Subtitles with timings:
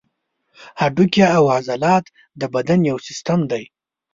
[0.81, 2.05] هډوکي او عضلات
[2.39, 3.63] د بدن یو سیستم دی.